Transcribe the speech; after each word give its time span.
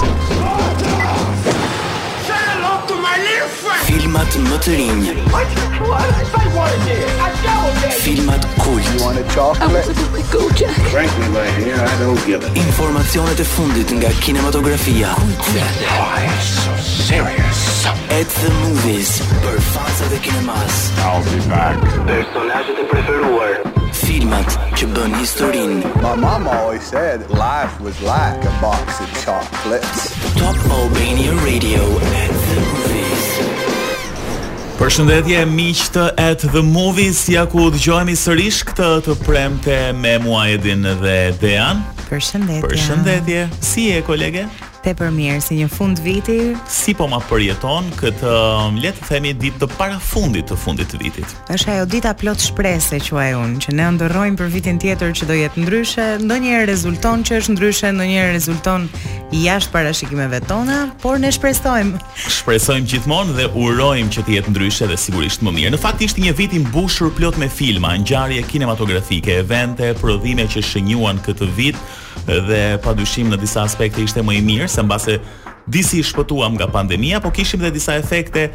Say 2.24 2.44
hello 2.48 2.74
to 2.88 2.96
my 3.04 3.16
little 3.28 3.52
friend! 3.60 3.84
Filmat 3.92 4.38
më 4.40 4.60
të 4.64 4.78
What? 4.88 5.52
What 5.92 6.08
did 6.08 6.32
I 6.32 6.48
want 6.56 6.72
to 6.72 6.96
do? 6.96 7.12
I 7.20 7.36
doubled 7.44 7.84
it! 7.92 8.00
Filmat 8.08 8.48
kult. 8.64 8.88
You 8.88 9.04
want 9.04 9.20
a 9.20 9.24
chocolate? 9.36 9.84
I 9.84 9.92
want 10.16 10.32
go, 10.32 10.48
Jack. 10.62 10.80
Frankly, 10.96 11.28
my 11.36 11.44
dear, 11.60 11.76
I 11.84 12.00
don't 12.00 12.24
give 12.26 12.48
a. 12.48 12.56
Informacionet 12.56 13.38
e 13.44 13.44
fundit 13.44 13.92
nga 13.92 14.16
kinematografia. 14.24 15.12
Kultse. 15.20 15.62
Why 15.92 16.24
so 16.40 16.72
serious? 17.04 17.60
At 18.16 18.32
the 18.40 18.52
movies. 18.64 19.20
Për 19.44 19.60
fansat 19.76 20.16
e 20.16 20.24
kinemas. 20.24 20.80
I'll 21.04 21.20
be 21.28 21.36
back. 21.52 21.84
Personazhet 22.08 22.80
e 22.80 22.86
preferuar. 22.92 23.71
filmat 24.12 24.56
që 24.76 24.88
bën 24.92 25.14
historinë. 25.22 25.92
Mama 26.20 26.52
always 26.58 26.84
said 26.88 27.22
life 27.32 27.74
was 27.84 27.96
like 28.08 28.40
a 28.44 28.54
box 28.64 29.00
of 29.04 29.08
chocolates. 29.24 30.02
Top 30.42 30.58
Albania 30.80 31.32
Radio 31.48 31.84
and 32.00 32.42
the 32.48 32.64
movies. 32.68 33.28
Përshëndetje 34.82 35.44
miq 35.48 35.84
të 35.96 36.04
at 36.26 36.44
the 36.56 36.64
movies, 36.74 37.22
ja 37.32 37.46
ku 37.48 37.70
dëgjojmë 37.72 38.18
sërish 38.20 38.60
këtë 38.72 38.90
të 39.06 39.16
premte 39.24 39.78
me 40.02 40.18
Muajedin 40.26 40.84
dhe 41.04 41.16
Dean. 41.46 41.86
Përshëndetje. 42.10 42.64
Përshëndetje. 42.68 43.48
Si 43.62 43.88
je 43.94 44.02
kolege? 44.08 44.48
tepër 44.86 45.12
mirë 45.14 45.40
si 45.46 45.58
një 45.60 45.68
fund 45.72 46.00
viti. 46.06 46.38
Si 46.70 46.94
po 46.98 47.06
ma 47.10 47.20
përjeton 47.30 47.90
këtë 48.00 48.32
um, 48.32 48.80
le 48.82 48.92
të 48.98 49.06
themi 49.08 49.34
ditë 49.38 49.62
të 49.62 49.68
parafundit 49.78 50.50
të 50.50 50.58
fundit 50.60 50.90
të 50.94 51.00
vitit. 51.04 51.36
Është 51.54 51.74
ajo 51.76 51.88
dita 51.92 52.14
plot 52.18 52.42
shpresë 52.48 53.00
quaj 53.10 53.30
unë, 53.38 53.60
që 53.64 53.76
ne 53.78 53.88
ndërrojmë 53.98 54.40
për 54.42 54.52
vitin 54.56 54.82
tjetër 54.82 55.14
që 55.22 55.30
do 55.30 55.38
jetë 55.38 55.64
ndryshe, 55.66 56.08
ndonjëherë 56.26 56.70
rezulton 56.72 57.26
që 57.28 57.40
është 57.42 57.56
ndryshe, 57.56 57.94
ndonjëherë 57.98 58.36
rezulton 58.38 58.88
jashtë 59.36 59.74
parashikimeve 59.76 60.42
tona, 60.50 60.80
por 61.04 61.22
ne 61.24 61.30
shpresojmë. 61.36 62.02
Shpresojmë 62.26 62.92
gjithmonë 62.94 63.38
dhe 63.38 63.50
urojmë 63.62 64.14
që 64.18 64.26
të 64.28 64.38
jetë 64.40 64.56
ndryshe 64.56 64.90
dhe 64.92 64.98
sigurisht 65.00 65.46
më 65.46 65.56
mirë. 65.60 65.76
Në 65.78 65.82
fakt 65.86 66.04
ishte 66.08 66.24
një 66.26 66.34
vit 66.42 66.56
i 66.58 66.64
mbushur 66.66 67.14
plot 67.16 67.38
me 67.42 67.48
filma, 67.52 67.94
ngjarje 68.02 68.44
kinematografike, 68.50 69.38
evente, 69.44 69.94
prodhime 70.02 70.48
që 70.52 70.64
shënjuan 70.74 71.22
këtë 71.28 71.52
vit, 71.60 71.80
dhe 72.26 72.64
pa 72.84 72.94
dyshim 72.98 73.32
në 73.34 73.40
disa 73.42 73.64
aspekte 73.66 74.04
ishte 74.06 74.24
më 74.24 74.36
i 74.40 74.42
mirë, 74.46 74.70
se 74.70 74.84
mba 74.86 75.00
se 75.02 75.18
disi 75.72 76.02
shpëtuam 76.04 76.56
nga 76.58 76.68
pandemia, 76.72 77.22
po 77.22 77.32
kishim 77.32 77.62
dhe 77.64 77.72
disa 77.76 77.98
efekte 78.02 78.48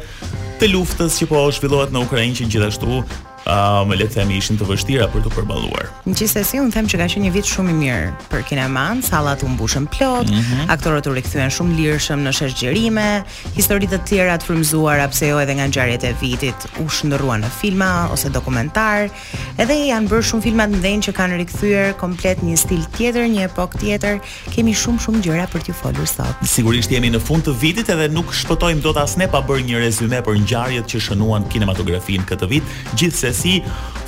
të 0.61 0.71
luftës 0.73 1.17
që 1.21 1.29
po 1.29 1.45
është 1.49 1.87
në 1.93 2.05
Ukrajin 2.07 2.35
që 2.37 2.47
në 2.47 2.51
gjithashtu 2.53 3.01
um, 3.47 3.91
le 3.95 4.05
të 4.07 4.17
themi 4.19 4.37
ishin 4.41 4.57
të 4.59 4.67
vështira 4.69 5.07
për 5.13 5.23
të 5.27 5.31
përballuar. 5.35 5.87
Megjithëse 6.07 6.59
un 6.61 6.71
them 6.73 6.87
që 6.89 6.99
ka 7.01 7.07
qenë 7.13 7.27
një 7.27 7.33
vit 7.35 7.47
shumë 7.51 7.71
i 7.71 7.75
mirë 7.81 8.27
për 8.31 8.43
kinemën, 8.49 9.01
sallat 9.05 9.43
u 9.45 9.49
mbushën 9.53 9.87
plot, 9.93 10.29
mm 10.31 10.41
-hmm. 10.41 10.69
aktorët 10.75 11.07
u 11.09 11.13
rikthyen 11.17 11.51
shumë 11.51 11.75
lirshëm 11.79 12.19
në 12.25 12.31
shërgjërime, 12.37 13.23
histori 13.55 13.87
të 13.87 13.99
tjera 14.09 14.35
të 14.37 14.45
frymzuara 14.47 15.07
pse 15.07 15.27
jo 15.27 15.39
edhe 15.39 15.53
nga 15.55 15.67
ngjarjet 15.67 16.03
e 16.03 16.13
vitit 16.21 16.59
u 16.81 16.89
shndruan 16.89 17.41
në 17.43 17.49
filma 17.61 18.09
ose 18.13 18.29
dokumentar, 18.29 19.09
edhe 19.57 19.73
janë 19.91 20.07
bërë 20.11 20.25
shumë 20.29 20.43
filma 20.47 20.63
të 20.67 20.75
ndenj 20.79 21.01
që 21.07 21.11
kanë 21.19 21.35
rikthyer 21.41 21.93
komplet 22.01 22.37
një 22.47 22.57
stil 22.57 22.83
tjetër, 22.97 23.23
një 23.35 23.41
epokë 23.49 23.77
tjetër. 23.79 24.19
Kemi 24.55 24.73
shumë 24.81 24.99
shumë 25.03 25.21
gjëra 25.25 25.45
për 25.53 25.61
t'ju 25.63 25.73
folur 25.81 26.07
sot. 26.15 26.35
Sigurisht 26.43 26.91
jemi 26.91 27.09
në 27.11 27.19
fund 27.27 27.43
të 27.47 27.53
vitit 27.61 27.89
edhe 27.89 28.07
nuk 28.09 28.33
shpëtojmë 28.39 28.81
dot 28.81 28.97
as 28.97 29.17
ne 29.17 29.27
pa 29.27 29.39
bërë 29.47 29.63
një 29.69 29.77
rezume 29.85 30.19
për 30.27 30.35
ngjarjet 30.43 30.85
që 30.91 30.97
shënuan 31.05 31.43
kinematografin 31.51 32.21
këtë 32.29 32.47
vit, 32.49 32.63
gjithsesi 32.97 33.36
si 33.41 33.61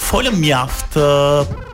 folëm 0.09 0.41
mjaft 0.41 0.97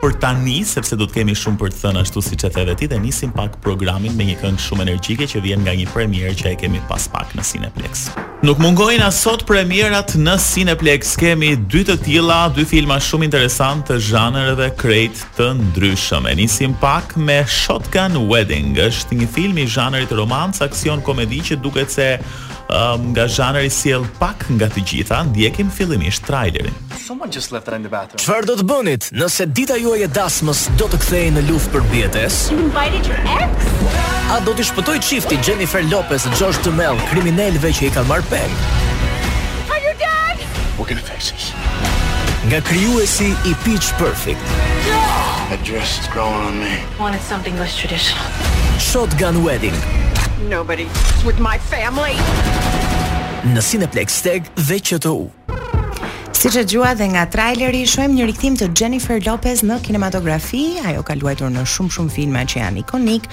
për 0.06 0.14
tani 0.22 0.60
sepse 0.68 0.94
do 0.94 1.06
të 1.08 1.16
kemi 1.18 1.32
shumë 1.34 1.56
për 1.58 1.72
të 1.74 1.78
thënë 1.82 2.02
ashtu 2.04 2.20
siç 2.22 2.44
e 2.46 2.50
theve 2.54 2.76
ti 2.78 2.86
dhe 2.86 2.98
nisim 3.02 3.32
pak 3.34 3.56
programin 3.64 4.14
me 4.14 4.22
një 4.28 4.36
këngë 4.38 4.62
shumë 4.62 4.84
energjike 4.86 5.26
që 5.32 5.40
vjen 5.42 5.64
nga 5.66 5.72
një 5.80 5.86
premierë 5.90 6.36
që 6.38 6.52
e 6.52 6.52
kemi 6.60 6.78
pas 6.86 7.08
pak 7.10 7.32
në 7.34 7.42
Cineplex. 7.48 8.04
Nuk 8.46 8.60
mungojnë 8.62 9.02
as 9.08 9.18
sot 9.24 9.42
premierat 9.50 10.14
në 10.20 10.36
Cineplex. 10.44 11.16
Kemi 11.18 11.56
dy 11.66 11.82
të 11.88 11.96
tilla, 12.06 12.38
dy 12.54 12.62
filma 12.70 13.00
shumë 13.02 13.26
interesantë 13.26 13.96
të 13.96 14.00
zhanreve 14.12 14.68
krejt 14.78 15.24
të 15.40 15.50
ndryshëm. 15.64 16.30
E 16.30 16.36
nisim 16.38 16.76
pak 16.80 17.16
me 17.18 17.40
Shotgun 17.42 18.20
Wedding. 18.30 18.76
Është 18.86 19.18
një 19.24 19.32
film 19.34 19.58
i 19.58 19.66
zhanrit 19.66 20.14
romantik, 20.14 20.68
aksion 20.70 21.02
komedi 21.02 21.42
që 21.50 21.58
duket 21.64 21.90
se 21.90 22.12
um, 22.70 23.10
nga 23.10 23.26
zhanri 23.26 23.72
sjell 23.74 24.06
pak 24.20 24.46
nga 24.54 24.70
të 24.76 24.86
gjitha. 24.92 25.24
Ndjekim 25.32 25.66
fillimisht 25.70 26.22
trailerin. 26.30 26.78
just 27.30 27.50
left 27.52 27.66
in 27.68 27.82
the 27.82 27.88
bathroom. 27.88 28.18
Çfarë 28.22 28.46
do 28.46 28.54
të 28.56 28.64
bënit 28.70 29.06
nëse 29.18 29.46
dita 29.50 29.74
juaj 29.80 29.95
Heroi 29.96 30.04
e 30.10 30.12
dasmës 30.12 30.58
do 30.76 30.86
të 30.92 30.98
kthehej 31.00 31.28
në 31.32 31.42
luftë 31.48 31.70
për 31.72 31.84
bjetes? 31.88 32.34
A 34.28 34.34
do 34.44 34.52
të 34.56 34.66
shpëtoj 34.68 34.96
qifti 35.02 35.38
Jennifer 35.46 35.80
Lopez 35.88 36.26
Josh 36.36 36.60
Duhamel, 36.66 36.98
kriminalëve 37.08 37.70
që 37.78 37.86
i 37.88 37.92
kanë 37.94 38.10
marrë 38.10 38.28
peng? 38.28 38.58
Nga 42.50 42.60
krijuesi 42.68 43.30
i 43.50 43.54
Pitch 43.64 43.88
Perfect. 43.96 44.44
Shotgun 48.90 49.44
Wedding. 49.44 49.76
Nobody 50.50 50.86
with 51.24 51.40
my 51.40 51.56
family. 51.72 52.14
Në 53.56 53.64
Cineplex 53.72 54.20
Tag 54.28 54.52
dhe 54.60 54.78
QTU. 54.84 55.24
Si 56.36 56.50
që 56.52 56.66
gjua 56.68 56.90
dhe 56.98 57.06
nga 57.14 57.22
traileri, 57.32 57.78
shojmë 57.88 58.12
një 58.12 58.24
riktim 58.28 58.56
të 58.60 58.66
Jennifer 58.76 59.16
Lopez 59.24 59.62
në 59.64 59.78
kinematografi, 59.86 60.74
ajo 60.84 61.00
ka 61.08 61.14
luajtur 61.16 61.48
në 61.54 61.62
shumë 61.66 61.94
shumë 61.96 62.12
filma 62.12 62.42
që 62.46 62.58
janë 62.60 62.82
ikonik, 62.82 63.24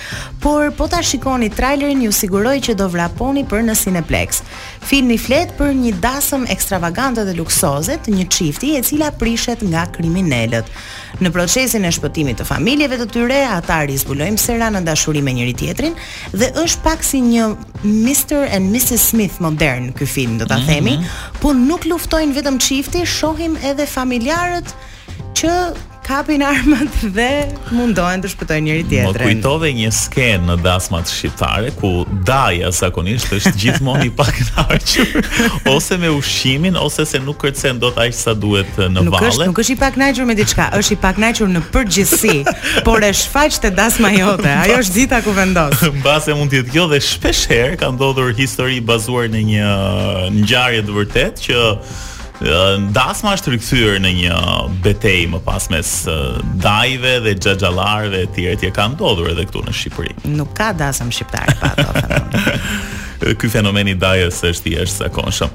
por 0.42 0.70
po 0.78 0.88
ta 0.90 1.02
shikoni 1.04 1.50
trailerin 1.52 2.00
ju 2.06 2.14
siguroj 2.16 2.56
që 2.64 2.78
do 2.80 2.88
vraponi 2.94 3.44
për 3.52 3.66
në 3.68 3.76
Cineplex. 3.82 4.40
Film 4.88 5.12
flet 5.20 5.52
për 5.60 5.74
një 5.82 5.94
dasëm 6.04 6.48
ekstravagante 6.56 7.28
dhe 7.28 7.36
luksoze 7.42 8.00
të 8.06 8.16
një 8.16 8.28
qifti 8.32 8.72
e 8.80 8.84
cila 8.88 9.12
prishet 9.20 9.60
nga 9.68 9.84
kriminellet. 9.96 10.72
Në 11.20 11.30
procesin 11.36 11.84
e 11.88 11.92
shpëtimit 11.94 12.40
të 12.40 12.48
familjeve 12.48 12.98
të 13.04 13.08
tyre, 13.14 13.42
ata 13.60 13.82
rizbulojmë 13.88 14.40
se 14.42 14.56
ranë 14.60 14.80
në 14.80 14.86
dashurime 14.88 15.36
njëri 15.42 15.54
tjetrin 15.60 15.94
dhe 16.40 16.50
është 16.64 16.86
pak 16.88 17.04
si 17.06 17.20
një 17.28 17.52
Mr. 17.84 18.48
and 18.48 18.72
Mrs. 18.72 19.12
Smith 19.12 19.42
modern, 19.44 19.92
kë 19.94 20.08
film 20.16 20.40
do 20.40 20.48
të 20.48 20.58
mhm. 20.62 20.72
themi, 20.72 20.98
mm 20.98 21.04
-hmm 21.04 21.33
po 21.44 21.52
nuk 21.52 21.84
luftojnë 21.92 22.38
vetëm 22.38 22.56
çifti, 22.64 23.02
shohim 23.18 23.58
edhe 23.68 23.84
familjarët 23.90 24.72
që 25.36 25.52
kapin 26.04 26.44
armët 26.44 26.92
dhe 27.16 27.30
mundohen 27.76 28.22
të 28.24 28.30
shpëtojnë 28.34 28.64
njëri 28.68 28.84
tjetrin. 28.92 29.16
Më 29.16 29.40
kujtove 29.40 29.70
një 29.78 29.92
skenë 29.96 30.46
në 30.50 30.56
dasmat 30.66 31.10
shqiptare 31.10 31.72
ku 31.80 31.92
Daja 32.28 32.72
zakonisht 32.76 33.32
është 33.38 33.54
gjithmonë 33.64 34.10
i 34.10 34.12
pakënaqur 34.18 35.24
ose 35.74 35.98
me 36.04 36.12
ushqimin 36.18 36.78
ose 36.84 37.06
se 37.08 37.22
nuk 37.24 37.40
kërcen 37.46 37.80
dot 37.82 37.98
aq 38.04 38.14
sa 38.20 38.36
duhet 38.36 38.70
në 38.78 38.88
valle. 39.08 39.08
Nuk 39.10 39.28
është, 39.32 39.50
nuk 39.54 39.64
është 39.64 39.76
i 39.78 39.80
pakënaqur 39.86 40.30
me 40.30 40.38
diçka, 40.42 40.70
është 40.78 40.98
i 40.98 41.02
pakënaqur 41.08 41.52
në 41.56 41.64
përgjithësi, 41.74 42.36
por 42.86 43.04
e 43.08 43.12
shfaq 43.24 43.62
te 43.64 43.72
dasma 43.78 44.12
jote. 44.18 44.50
Ajo 44.68 44.82
është 44.84 45.00
dita 45.00 45.24
ku 45.26 45.36
vendos. 45.38 45.80
Mbas 46.02 46.28
e 46.32 46.36
mund 46.38 46.52
të 46.54 46.62
jetë 46.62 46.76
kjo 46.76 46.90
dhe 46.92 47.02
shpesh 47.12 47.46
herë 47.52 47.80
ka 47.82 47.94
ndodhur 47.96 48.36
histori 48.38 48.82
bazuar 48.84 49.32
në 49.34 49.46
një 49.54 49.72
ngjarje 50.42 50.84
të 50.90 51.00
vërtetë 51.00 51.48
që 51.48 51.62
Dasma 52.94 53.36
është 53.38 53.52
rikthyer 53.54 54.00
në 54.04 54.12
një 54.18 54.40
betejë 54.84 55.30
më 55.32 55.40
pas 55.46 55.70
mes 55.72 55.92
dajve 56.64 57.14
dhe 57.26 57.36
xhaxhallarëve 57.40 58.26
e 58.26 58.32
tjerë 58.36 58.60
që 58.66 58.72
kanë 58.76 58.96
ndodhur 58.98 59.30
edhe 59.32 59.46
këtu 59.48 59.64
në 59.68 59.76
Shqipëri. 59.80 60.16
Nuk 60.36 60.52
ka 60.58 60.74
dasëm 60.76 61.14
shqiptar 61.14 61.56
pa 61.62 61.72
ato. 61.72 61.90
Ky 63.40 63.48
fenomen 63.48 63.88
i 63.88 63.94
dajës 63.96 64.42
është 64.50 64.74
i 64.74 64.74
jashtëzakonshëm. 64.82 65.54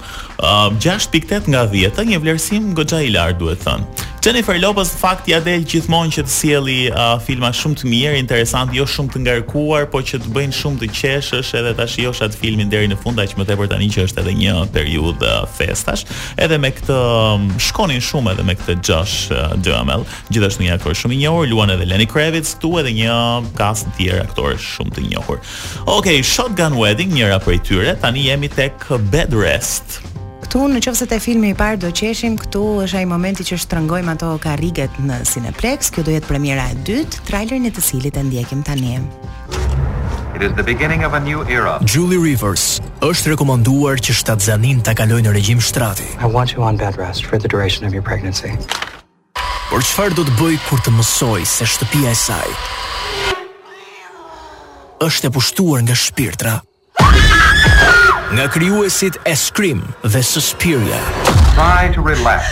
6.8 0.80 1.50
nga 1.52 1.66
10 1.68 2.08
një 2.14 2.20
vlerësim 2.22 2.72
goxha 2.78 3.02
i 3.04 3.12
lartë 3.12 3.42
duhet 3.42 3.66
thënë. 3.66 4.06
Jennifer 4.26 4.58
Lopez 4.58 4.90
fakt 4.98 5.28
ja 5.30 5.38
del 5.40 5.62
gjithmonë 5.68 6.10
që 6.16 6.22
të 6.26 6.32
sjelli 6.32 6.74
uh, 6.90 7.20
filma 7.22 7.52
shumë 7.54 7.76
të 7.82 7.88
mirë, 7.92 8.14
interesant, 8.18 8.72
jo 8.74 8.82
shumë 8.90 9.14
të 9.14 9.20
ngarkuar, 9.22 9.84
por 9.92 10.02
që 10.08 10.18
të 10.24 10.32
bëjnë 10.34 10.56
shumë 10.58 10.80
të 10.80 10.88
qeshësh 10.94 11.52
edhe 11.60 11.70
ta 11.78 11.86
jo 11.86 11.92
shijosh 11.92 12.24
atë 12.26 12.40
filmin 12.40 12.70
deri 12.72 12.88
në 12.90 12.98
fund, 12.98 13.22
aq 13.22 13.36
më 13.38 13.46
tepër 13.52 13.70
tani 13.70 13.86
që 13.94 14.08
është 14.08 14.24
edhe 14.24 14.34
një 14.40 14.56
periudhë 14.74 15.22
uh, 15.30 15.46
festash, 15.58 16.02
edhe 16.42 16.58
me 16.58 16.72
këtë 16.80 16.98
um, 17.04 17.46
shkonin 17.68 18.02
shumë 18.02 18.34
edhe 18.34 18.48
me 18.50 18.58
këtë 18.58 18.78
Josh 18.88 19.16
uh, 19.30 19.54
Duhamel, 19.62 20.02
gjithashtu 20.34 20.66
një 20.66 20.74
aktor 20.80 20.98
shumë 20.98 21.14
i 21.14 21.22
njohur, 21.22 21.46
luan 21.54 21.74
edhe 21.76 21.86
Lenny 21.86 22.10
Kravitz, 22.10 22.56
tu 22.58 22.74
edhe 22.82 22.90
një 22.98 23.14
cast 23.60 23.86
të 23.92 23.96
tjerë 24.02 24.26
aktorë 24.26 24.58
shumë 24.66 24.98
të 24.98 25.06
njohur. 25.12 25.38
Okej, 25.86 25.96
okay, 25.96 26.26
Shotgun 26.34 26.78
Wedding, 26.82 27.14
njëra 27.14 27.38
prej 27.46 27.62
tyre, 27.70 27.94
tani 28.02 28.26
jemi 28.26 28.50
tek 28.50 28.88
Bedrest, 29.14 30.00
Rest 30.08 30.16
këtu 30.48 30.64
në 30.72 30.80
qofë 30.80 31.06
të 31.10 31.16
filmi 31.20 31.50
i 31.52 31.54
parë 31.56 31.76
do 31.82 31.88
qeshim 31.92 32.38
Këtu 32.40 32.60
është 32.86 32.96
ai 33.02 33.06
momenti 33.08 33.44
që 33.44 33.56
shtrëngojmë 33.66 34.12
ato 34.14 34.30
riget 34.56 34.90
në 35.04 35.18
Cineplex 35.28 35.90
Kjo 35.92 36.02
do 36.08 36.12
jetë 36.14 36.26
premjera 36.30 36.70
e 36.72 36.74
dytë, 36.88 37.18
trailerin 37.28 37.66
e 37.68 37.72
të 37.76 37.82
cilit 37.84 38.16
e 38.16 38.22
ndjekim 38.24 38.62
tani 38.64 38.94
It 40.36 40.40
is 40.46 40.52
the 40.56 40.62
beginning 40.62 41.04
of 41.04 41.12
a 41.12 41.20
new 41.20 41.44
era 41.52 41.76
Julie 41.84 42.18
Rivers 42.24 42.80
është 43.04 43.34
rekomanduar 43.36 44.00
që 44.00 44.16
shtatë 44.22 44.48
zanin 44.48 44.80
të 44.80 44.96
kaloj 45.02 45.20
në 45.28 45.34
regjim 45.36 45.60
shtrati 45.60 46.08
I 46.24 46.30
want 46.32 46.56
you 46.56 46.64
on 46.64 46.80
bed 46.80 46.96
rest 47.02 47.28
for 47.28 47.36
the 47.38 47.48
duration 47.56 47.84
of 47.86 47.92
your 47.92 48.04
pregnancy 48.08 48.56
Por 49.68 49.84
qëfar 49.84 50.16
do 50.16 50.24
të 50.24 50.38
bëj 50.40 50.56
kur 50.70 50.80
të 50.80 50.96
mësoj 50.96 51.44
se 51.44 51.68
shtëpia 51.68 52.14
e 52.14 52.18
saj 52.18 52.48
është 54.98 55.28
e 55.28 55.30
pushtuar 55.36 55.78
nga 55.84 55.94
shpirtra 55.94 56.56
nga 58.38 58.46
kryuesit 58.54 59.18
e 59.26 59.34
Scream 59.34 59.80
dhe 60.14 60.22
Suspiria 60.22 61.00
Try 61.58 61.90
to 61.90 61.98
relax 62.12 62.46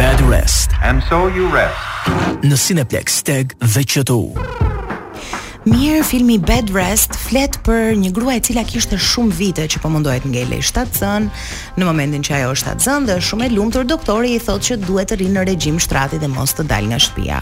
Bad 0.00 0.16
rest 0.36 0.72
And 0.80 1.04
so 1.12 1.28
you 1.28 1.44
rest 1.60 2.08
Në 2.40 2.56
Cineplex, 2.62 3.20
Teg 3.28 3.52
dhe 3.60 3.82
Qëtu 3.84 4.16
Mirë 5.68 6.00
filmi 6.08 6.38
Bad 6.46 6.70
Rest 6.72 7.18
flet 7.20 7.58
për 7.66 7.92
një 8.00 8.12
grua 8.16 8.38
e 8.38 8.42
cila 8.48 8.62
kishte 8.64 8.96
shumë 9.02 9.34
vite 9.36 9.64
që 9.68 9.80
po 9.82 9.90
mundohej 9.90 10.20
të 10.22 10.30
ngelej 10.30 10.60
shtatzën. 10.68 11.24
Në 11.76 11.88
momentin 11.88 12.22
që 12.22 12.36
ajo 12.38 12.52
është 12.54 12.60
shtatzën 12.62 13.08
dhe 13.08 13.16
është 13.18 13.28
shumë 13.34 13.48
e 13.48 13.54
lumtur, 13.58 13.86
doktori 13.90 14.36
i 14.36 14.38
thotë 14.46 14.68
që 14.68 14.76
duhet 14.86 15.10
të 15.10 15.18
rinë 15.24 15.34
në 15.40 15.44
regjim 15.50 15.80
shtrati 15.82 16.20
dhe 16.22 16.30
mos 16.30 16.54
të 16.54 16.68
dalë 16.70 16.92
nga 16.92 17.00
shtëpia. 17.02 17.40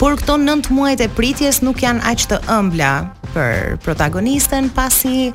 Por 0.00 0.16
këto 0.16 0.38
9 0.40 0.72
muaj 0.72 0.94
të 1.02 1.10
pritjes 1.20 1.60
nuk 1.68 1.84
janë 1.84 2.00
aq 2.14 2.24
të 2.32 2.40
ëmbla 2.56 2.94
për 3.36 3.76
protagonisten 3.84 4.72
pasi 4.72 5.28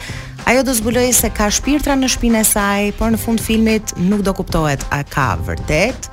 Ajo 0.45 0.63
do 0.63 0.73
zbuloj 0.73 1.13
se 1.15 1.29
ka 1.31 1.49
shpirtra 1.53 1.93
në 1.99 2.09
shpinën 2.15 2.41
e 2.41 2.45
saj, 2.47 2.89
por 2.99 3.13
në 3.13 3.19
fund 3.21 3.43
filmit 3.45 3.93
nuk 4.09 4.25
do 4.25 4.33
kuptohet 4.39 4.85
a 4.97 5.03
ka 5.05 5.31
vërtet 5.47 6.10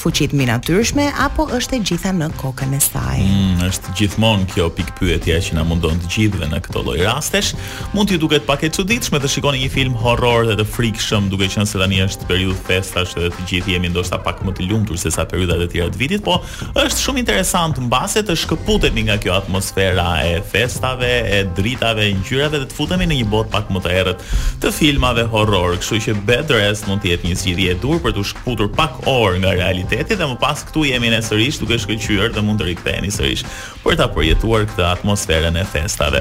fuqit 0.00 0.32
mi 0.32 0.46
natyrshme 0.48 1.10
apo 1.20 1.44
është 1.52 1.76
e 1.76 1.78
gjitha 1.90 2.12
në 2.16 2.30
kokën 2.40 2.70
e 2.72 2.78
saj. 2.80 3.18
Mm, 3.20 3.56
është 3.66 3.90
gjithmonë 3.98 4.46
kjo 4.54 4.68
pikë 4.78 4.94
pyetja 4.96 5.36
që 5.44 5.56
na 5.58 5.64
mundon 5.68 5.98
të 6.00 6.08
gjithëve 6.14 6.46
në 6.48 6.60
këtë 6.64 6.84
lloj 6.86 6.94
rastesh. 7.02 7.50
Mund 7.92 8.08
t'ju 8.08 8.20
duket 8.22 8.46
pak 8.48 8.64
e 8.64 8.70
çuditshme 8.72 9.20
të 9.20 9.28
shikoni 9.34 9.60
një 9.66 9.72
film 9.74 9.98
horror 10.00 10.48
dhe 10.48 10.54
të 10.62 10.66
frikshëm, 10.76 11.26
duke 11.32 11.50
qenë 11.52 11.66
se 11.68 11.82
tani 11.82 12.00
është 12.06 12.28
periudha 12.30 12.62
festash 12.70 13.12
dhe 13.18 13.28
të 13.36 13.46
gjithë 13.50 13.74
jemi 13.74 13.90
ndoshta 13.92 14.22
pak 14.24 14.40
më 14.48 14.54
të 14.56 14.70
lumtur 14.70 14.96
se 15.02 15.12
sa 15.12 15.26
periudhat 15.28 15.66
e 15.66 15.68
tjera 15.74 15.92
të 15.92 16.00
vitit, 16.00 16.24
po 16.24 16.38
është 16.80 17.04
shumë 17.04 17.22
interesant 17.26 17.82
mbase 17.84 18.24
të 18.24 18.38
shkëputemi 18.44 19.04
nga 19.10 19.18
kjo 19.20 19.36
atmosfera 19.36 20.06
e 20.30 20.38
festave, 20.54 21.12
e 21.36 21.42
dritave, 21.58 22.08
ngjyrave 22.22 22.62
dhe 22.64 22.70
të 22.72 22.78
futemi 22.80 23.10
në 23.10 23.20
një 23.20 23.28
botë 23.36 23.52
pak 23.52 23.68
më 23.74 23.84
të 23.84 23.92
errët 24.00 24.24
të 24.64 24.72
filmave 24.80 25.28
horror. 25.34 25.76
Kështu 25.82 26.00
që 26.08 26.18
Bedrest 26.30 26.88
mund 26.88 27.04
të 27.04 27.12
jetë 27.12 27.28
një 27.28 27.38
zgjidhje 27.44 27.70
e 27.74 27.78
dur 27.84 28.00
për 28.00 28.16
të 28.16 28.24
shkëputur 28.32 28.70
pak 28.80 29.02
orë 29.10 29.42
nga 29.44 29.56
realiteti 29.58 29.88
realiteti 29.90 30.14
dhe 30.20 30.26
më 30.30 30.36
pas 30.40 30.60
këtu 30.66 30.84
jemi 30.92 31.08
ne 31.10 31.18
sërish 31.24 31.56
duke 31.60 31.76
shkëlqyer 31.82 32.28
dhe 32.34 32.42
mund 32.46 32.60
të 32.62 32.66
riktheheni 32.68 33.10
sërish 33.12 33.40
për 33.82 33.96
ta 33.98 34.06
përjetuar 34.14 34.66
këtë 34.68 34.84
atmosferën 34.86 35.56
e 35.58 35.64
festave. 35.66 36.20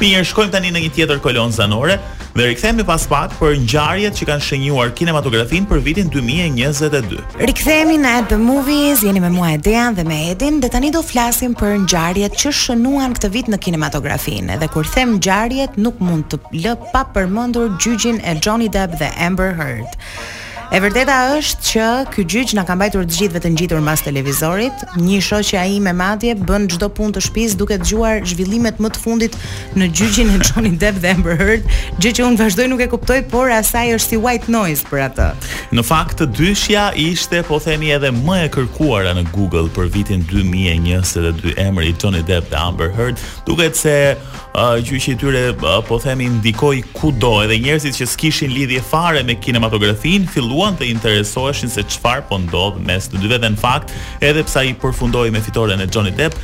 Mirë, 0.00 0.24
shkojmë 0.30 0.52
tani 0.52 0.72
në 0.74 0.82
një 0.84 0.90
tjetër 0.98 1.22
kolon 1.24 1.54
zanore 1.56 1.96
dhe 2.36 2.48
rikthehemi 2.50 2.84
pas 2.86 3.06
pak 3.08 3.34
për 3.38 3.56
ngjarjet 3.64 4.18
që 4.20 4.28
kanë 4.30 4.46
shënjuar 4.50 4.92
kinematografinë 4.98 5.70
për 5.70 5.82
vitin 5.86 6.10
2022. 6.12 7.24
Rikthehemi 7.40 7.96
në 8.04 8.14
The 8.34 8.40
Movies, 8.42 9.04
jeni 9.06 9.22
me 9.24 9.32
mua 9.32 9.54
Edean 9.56 9.96
dhe 9.96 10.04
me 10.04 10.20
Edin 10.34 10.60
dhe 10.60 10.68
tani 10.76 10.92
do 10.94 11.02
flasim 11.06 11.56
për 11.56 11.78
ngjarjet 11.86 12.36
që 12.36 12.52
shënuan 12.64 13.16
këtë 13.16 13.32
vit 13.36 13.48
në 13.52 13.62
kinematografin 13.64 14.52
Dhe 14.60 14.68
kur 14.72 14.86
them 14.92 15.16
ngjarjet, 15.16 15.76
nuk 15.80 16.00
mund 16.04 16.28
të 16.32 16.40
lë 16.62 16.76
pa 16.92 17.06
përmendur 17.14 17.72
gjyqin 17.80 18.20
e 18.20 18.36
Johnny 18.44 18.68
Depp 18.68 18.98
dhe 19.00 19.12
Amber 19.26 19.54
Heard. 19.58 19.96
E 20.74 20.80
vërteta 20.82 21.14
është 21.38 21.62
që 21.66 21.84
ky 22.10 22.24
gjyq 22.26 22.52
na 22.58 22.64
ka 22.66 22.74
mbajtur 22.74 23.04
të 23.06 23.14
gjithëve 23.16 23.40
të 23.44 23.50
ngjitur 23.54 23.78
mbas 23.86 24.00
televizorit, 24.02 24.80
një 24.98 25.20
shoqja 25.22 25.60
ai 25.62 25.76
me 25.82 25.92
madje 25.94 26.32
bën 26.48 26.64
çdo 26.72 26.88
punë 26.96 27.14
të 27.14 27.22
shtëpis 27.22 27.54
duke 27.60 27.76
dëgjuar 27.82 28.24
zhvillimet 28.26 28.80
më 28.82 28.90
të 28.96 29.02
fundit 29.04 29.36
në 29.78 29.88
gjyqin 29.96 30.32
e 30.34 30.40
Johnny 30.42 30.72
Depp 30.74 30.98
dhe 31.04 31.12
Amber 31.14 31.38
Heard, 31.38 31.68
gjë 32.02 32.12
që 32.18 32.26
unë 32.30 32.40
vazhdoj 32.40 32.66
nuk 32.72 32.82
e 32.82 32.88
kuptoj, 32.96 33.20
por 33.30 33.52
asaj 33.54 33.94
është 34.00 34.16
si 34.16 34.18
white 34.26 34.50
noise 34.52 34.86
për 34.90 35.04
atë. 35.06 35.28
Në 35.78 35.86
fakt 35.86 36.24
dyshja 36.34 36.88
ishte 36.98 37.44
po 37.46 37.60
themi 37.62 37.94
edhe 37.94 38.10
më 38.16 38.40
e 38.48 38.50
kërkuara 38.58 39.14
në 39.20 39.26
Google 39.38 39.68
për 39.76 39.86
vitin 39.94 40.26
2022 40.32 41.54
emri 41.62 41.92
i 41.92 41.94
Johnny 41.94 42.24
Depp 42.26 42.50
dhe 42.50 42.58
Amber 42.66 42.90
Heard, 42.98 43.22
duket 43.46 43.78
se 43.78 43.96
gjyqi 44.80 45.12
i 45.12 45.16
tyre 45.16 45.54
po 45.88 45.98
themi 46.00 46.28
ndikoi 46.32 46.80
kudo, 46.96 47.44
edhe 47.44 47.58
njerëzit 47.60 47.96
që 48.00 48.06
s'kishin 48.08 48.50
lidhje 48.54 48.80
fare 48.80 49.20
me 49.22 49.34
kinematografin 49.36 50.24
filluan 50.32 50.76
të 50.78 50.88
interesoheshin 50.90 51.68
se 51.68 51.82
çfarë 51.84 52.24
po 52.30 52.38
ndodh 52.40 52.80
mes 52.80 53.08
të 53.12 53.20
dyve 53.20 53.38
dhe 53.42 53.50
në 53.52 53.56
fakt, 53.60 53.92
edhe 54.24 54.42
pse 54.48 54.58
ai 54.62 54.72
përfundoi 54.80 55.28
me 55.30 55.40
fitoren 55.44 55.80
e 55.80 55.86
Johnny 55.92 56.10
Depp, 56.16 56.36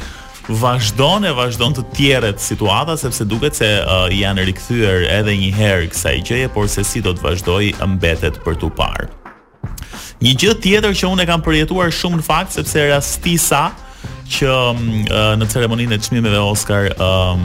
vazhdon 0.53 1.25
e 1.25 1.32
vazhdon 1.38 1.73
të 1.79 1.85
tjerët 1.97 2.41
situata 2.44 2.97
sepse 3.00 3.25
duket 3.25 3.56
se 3.56 3.69
uh, 3.81 4.11
janë 4.12 4.44
rikthyer 4.50 5.06
edhe 5.09 5.32
një 5.38 5.53
herë 5.56 5.88
kësaj 5.94 6.19
gjëje, 6.29 6.50
por 6.53 6.69
se 6.69 6.85
si 6.85 7.00
do 7.00 7.14
të 7.17 7.25
vazhdoi 7.31 7.73
mbetet 7.94 8.43
për 8.44 8.59
tu 8.61 8.69
parë. 8.76 9.09
Një 10.23 10.37
gjë 10.38 10.59
tjetër 10.62 10.93
që 11.00 11.09
unë 11.09 11.25
e 11.25 11.31
kam 11.32 11.41
përjetuar 11.43 11.91
shumë 11.94 12.20
në 12.20 12.26
fakt 12.29 12.59
sepse 12.61 12.85
rastisa 12.93 13.62
që 14.32 14.49
mm, 14.49 15.00
në 15.40 15.49
ceremoninë 15.52 15.96
e 15.96 15.99
çmimeve 16.06 16.40
Oscar 16.43 16.88
um, 17.02 17.43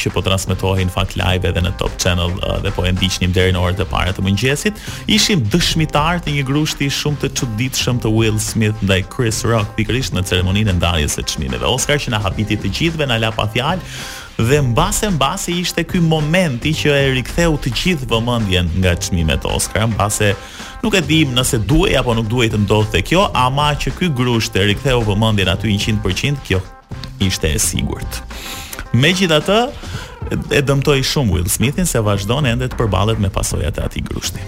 që 0.00 0.10
po 0.14 0.22
transmetohej 0.26 0.86
në 0.88 0.94
fakt 0.94 1.16
live 1.18 1.50
edhe 1.52 1.62
në 1.64 1.72
Top 1.80 1.94
Channel 2.02 2.34
dhe 2.64 2.72
po 2.74 2.84
e 2.88 2.92
ndiqnim 2.96 3.34
deri 3.36 3.54
në 3.54 3.62
orët 3.62 3.82
e 3.84 3.86
para 3.90 4.14
të 4.16 4.24
mëngjesit, 4.26 4.80
ishim 5.14 5.44
dëshmitar 5.52 6.22
të 6.24 6.34
një 6.38 6.46
grushti 6.48 6.90
shumë 6.92 7.22
të 7.24 7.32
çuditshëm 7.40 8.02
të 8.04 8.12
Will 8.16 8.40
Smith 8.42 8.82
ndaj 8.84 9.04
Chris 9.14 9.44
Rock 9.48 9.70
pikërisht 9.78 10.16
në 10.18 10.24
ceremoninë 10.32 10.74
e 10.74 10.76
ndarjes 10.80 11.16
së 11.20 11.26
çmimeve 11.34 11.70
Oscar 11.70 12.02
që 12.02 12.16
na 12.16 12.22
habiti 12.26 12.58
të 12.64 12.72
gjithëve 12.74 13.08
na 13.12 13.20
la 13.22 13.32
pa 13.36 13.46
fjalë 13.54 14.42
dhe 14.48 14.58
mbase 14.72 15.12
mbase 15.14 15.54
ishte 15.60 15.84
ky 15.86 16.00
momenti 16.02 16.72
që 16.74 16.90
e 16.98 17.02
riktheu 17.20 17.54
të 17.62 17.70
gjithë 17.78 18.10
vëmendjen 18.10 18.72
nga 18.82 18.96
çmimet 18.98 19.46
Oscar 19.46 19.86
mbase 19.92 20.32
Nuk 20.84 20.92
e 21.00 21.00
dim 21.00 21.30
nëse 21.38 21.62
duhej 21.64 21.96
apo 21.96 22.12
nuk 22.18 22.26
duhej 22.28 22.50
të 22.52 22.58
ndodhte 22.66 23.00
kjo, 23.08 23.22
ama 23.40 23.70
që 23.80 23.94
ky 23.96 24.10
grusht 24.18 24.56
e 24.60 24.66
riktheu 24.68 25.00
vëmendjen 25.06 25.48
aty 25.48 25.72
100%, 25.80 26.42
kjo 26.44 26.60
ishte 27.24 27.48
e 27.56 27.62
sigurt. 27.64 28.20
Megjithatë, 28.92 29.58
e 30.52 30.60
dëmtoi 30.60 31.00
shumë 31.08 31.38
Will 31.38 31.48
Smithin 31.48 31.88
se 31.88 32.04
vazhdon 32.04 32.52
ende 32.52 32.68
të 32.68 32.76
përballet 32.82 33.20
me 33.24 33.32
pasojat 33.32 33.80
e 33.80 33.84
atij 33.88 34.04
grushti. 34.10 34.44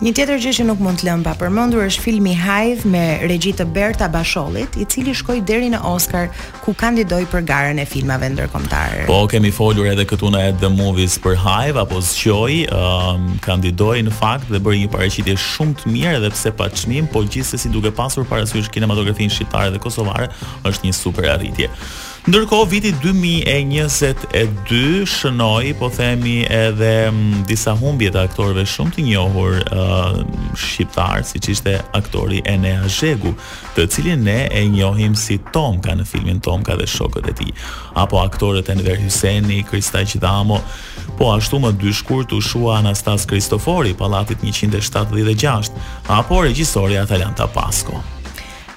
Një 0.00 0.14
tjetër 0.16 0.38
gjë 0.40 0.52
që 0.56 0.64
nuk 0.64 0.78
mund 0.80 0.96
të 1.02 1.10
lëm 1.10 1.26
pa 1.26 1.34
përmendur 1.36 1.82
është 1.84 2.00
filmi 2.06 2.30
Hive 2.32 2.88
me 2.88 3.02
regji 3.28 3.50
të 3.58 3.66
Berta 3.68 4.06
Basholit, 4.08 4.72
i 4.80 4.84
cili 4.88 5.12
shkoi 5.12 5.42
deri 5.44 5.68
në 5.74 5.80
Oscar 5.84 6.30
ku 6.62 6.72
kandidoi 6.80 7.26
për 7.28 7.44
garën 7.50 7.78
e 7.82 7.84
filmave 7.84 8.30
ndërkombëtar. 8.32 9.02
Po 9.10 9.18
kemi 9.28 9.50
folur 9.52 9.86
edhe 9.92 10.04
këtu 10.08 10.30
në 10.32 10.46
The 10.62 10.68
Movies 10.72 11.18
për 11.20 11.36
Hive 11.44 11.80
apo 11.84 12.00
zgjoj, 12.00 12.72
um, 12.72 13.28
kandidoi 13.44 13.98
në 14.08 14.12
fakt 14.22 14.48
dhe 14.48 14.56
bëri 14.64 14.82
një 14.86 14.92
paraqitje 14.96 15.36
shumë 15.52 15.74
të 15.82 15.84
mirë 15.92 16.14
edhe 16.22 16.28
pse 16.32 16.50
pa 16.56 16.66
çmim, 16.72 17.04
po 17.12 17.20
gjithsesi 17.28 17.68
duke 17.68 17.92
pasur 17.92 18.24
parasysh 18.24 18.72
kinematografinë 18.72 19.32
shqiptare 19.36 19.68
dhe 19.76 19.80
kosovare, 19.84 20.32
është 20.64 20.82
një 20.88 20.94
super 20.96 21.28
arritje. 21.36 21.68
Ndërkohë 22.28 22.66
viti 22.68 22.90
2022 23.00 25.06
shënoi 25.08 25.70
po 25.80 25.88
themi 25.90 26.42
edhe 26.52 27.08
mm, 27.08 27.46
disa 27.48 27.72
humbje 27.80 28.10
të 28.12 28.20
aktorëve 28.28 28.60
shumë 28.68 28.92
të 28.92 29.00
njohur, 29.06 29.56
uh, 29.72 29.89
shqiptar, 30.54 31.22
siç 31.22 31.48
ishte 31.48 31.74
aktori 31.96 32.42
Enea 32.44 32.84
Zhegu, 32.88 33.32
të 33.76 33.84
cilin 33.92 34.22
ne 34.26 34.38
e 34.50 34.62
njohim 34.68 35.16
si 35.16 35.38
Tomka 35.52 35.94
në 35.98 36.06
filmin 36.06 36.40
Tomka 36.44 36.76
dhe 36.80 36.86
shokët 36.90 37.28
e 37.30 37.34
tij, 37.38 37.52
apo 37.98 38.20
aktorët 38.22 38.70
Enver 38.74 39.00
Hyseni, 39.00 39.62
Krista 39.70 40.02
Qidamo, 40.04 40.60
po 41.18 41.32
ashtu 41.36 41.60
më 41.64 41.74
dy 41.80 41.92
shkurt 41.96 42.32
u 42.36 42.40
shua 42.44 42.78
Anastas 42.82 43.26
Kristofori, 43.30 43.94
Pallatit 43.96 44.44
176, 44.46 45.74
apo 46.20 46.42
regjisorja 46.46 47.04
Atalanta 47.08 47.46
Pasko. 47.50 47.98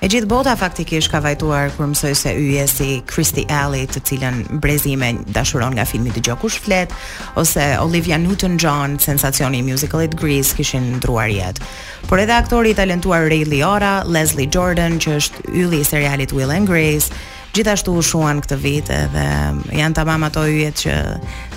E 0.03 0.09
gjithë 0.11 0.27
bota 0.27 0.51
faktikisht 0.59 1.07
ka 1.13 1.21
vajtuar 1.23 1.69
kur 1.77 1.87
mësoj 1.87 2.09
se 2.25 2.31
yje 2.35 2.65
si 2.67 2.87
Christy 3.07 3.45
Alley 3.47 3.85
të 3.87 4.01
cilën 4.09 4.41
brezime 4.59 5.13
dashuron 5.31 5.77
nga 5.77 5.85
filmit 5.87 6.17
të 6.17 6.25
gjoku 6.27 6.49
shflet 6.51 6.91
ose 7.39 7.69
Olivia 7.79 8.17
Newton-John 8.19 8.97
sensacioni 8.99 9.61
i 9.61 9.65
musicalit 9.69 10.17
Grease 10.19 10.57
kishin 10.59 10.89
ndruar 10.97 11.31
jetë. 11.31 11.63
Por 12.11 12.19
edhe 12.19 12.35
aktori 12.35 12.73
i 12.73 12.77
talentuar 12.81 13.29
Ray 13.31 13.47
Liora, 13.47 13.93
Leslie 14.03 14.51
Jordan 14.51 14.99
që 14.99 15.15
është 15.21 15.47
ylli 15.63 15.79
i 15.79 15.87
serialit 15.87 16.35
Will 16.35 16.51
and 16.51 16.67
Grace, 16.67 17.07
gjithashtu 17.53 17.93
u 17.93 18.01
shuan 18.01 18.39
këtë 18.41 18.55
vit 18.63 18.87
edhe 18.89 19.23
janë 19.77 19.95
tamam 19.99 20.23
ato 20.25 20.41
yjet 20.49 20.79
që 20.81 20.93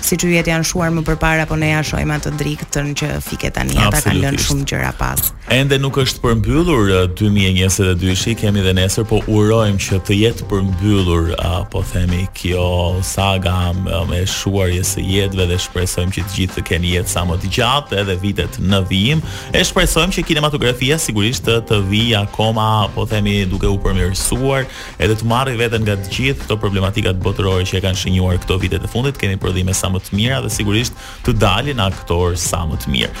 siç 0.05 0.27
u 0.27 0.27
yjet 0.29 0.45
janë 0.51 0.65
shuar 0.69 0.91
më 0.93 1.01
përpara 1.07 1.47
po 1.49 1.55
ne 1.57 1.71
ja 1.71 1.79
shojmë 1.89 2.17
atë 2.19 2.35
drikën 2.37 2.91
që 2.99 3.07
fiket 3.25 3.55
tani 3.57 3.73
ata 3.81 4.03
kanë 4.05 4.21
lënë 4.27 4.41
shumë 4.45 4.65
gjëra 4.69 4.91
pas. 4.99 5.31
Ende 5.55 5.79
nuk 5.81 5.97
është 6.03 6.21
përmbyllur 6.21 6.91
2022-shi, 7.17 8.35
uh, 8.35 8.37
kemi 8.43 8.61
dhe 8.65 8.75
nesër, 8.77 9.07
po 9.09 9.23
urojmë 9.31 9.81
që 9.87 9.99
të 10.09 10.17
jetë 10.19 10.45
përmbyllur 10.51 11.31
apo 11.47 11.81
uh, 11.81 11.89
themi 11.95 12.27
kjo 12.37 12.67
saga 13.07 13.55
me 13.79 13.89
um, 13.89 14.13
um, 14.13 14.29
shuarjes 14.29 14.93
së 14.99 15.05
jetëve 15.15 15.49
dhe 15.55 15.59
shpresojmë 15.65 16.13
që 16.19 16.25
të 16.27 16.37
gjithë 16.39 16.59
të 16.59 16.65
kenë 16.69 16.93
jetë 16.93 17.13
sa 17.15 17.25
më 17.29 17.39
të 17.41 17.51
gjatë 17.57 17.99
edhe 18.03 18.19
vitet 18.21 18.61
në 18.69 18.83
vijim. 18.91 19.25
E 19.57 19.65
shpresojmë 19.71 20.19
që 20.19 20.27
kinematografia 20.29 21.01
sigurisht 21.07 21.47
të, 21.49 21.57
të 21.71 21.81
vijë 21.89 22.21
akoma 22.21 22.69
apo 22.85 23.07
themi 23.09 23.39
duke 23.49 23.71
u 23.73 23.79
përmirësuar 23.87 24.69
edhe 24.99 25.17
të 25.23 25.31
marrë 25.33 25.57
veten 25.65 25.86
nga 25.87 25.95
të 26.03 26.11
gjithë 26.15 26.43
këto 26.43 26.57
problematikat 26.59 27.19
botërore 27.23 27.65
që 27.67 27.79
e 27.79 27.83
kanë 27.85 27.99
shënjuar 28.01 28.41
këto 28.43 28.57
vite 28.63 28.79
të 28.83 28.89
fundit, 28.91 29.17
kemi 29.21 29.37
prodhime 29.41 29.73
sa 29.75 29.89
më 29.93 30.01
të 30.07 30.17
mira 30.17 30.41
dhe 30.43 30.51
sigurisht 30.51 30.97
të 31.25 31.35
dalin 31.41 31.79
aktorë 31.85 32.37
sa 32.41 32.63
më 32.69 32.79
të 32.83 32.93
mirë. 32.95 33.13